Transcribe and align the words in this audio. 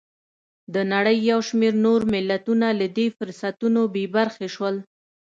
د 0.73 0.75
نړۍ 0.93 1.17
یو 1.31 1.39
شمېر 1.49 1.73
نور 1.85 2.01
ملتونه 2.13 2.67
له 2.79 2.87
دې 2.97 3.07
فرصتونو 3.17 3.81
بې 3.93 4.05
برخې 4.15 4.47
شول. 4.55 4.75